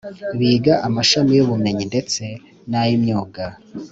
[0.39, 2.23] Biga amashami y’ubumenyi ndetse
[2.69, 3.43] n’ay’imyuga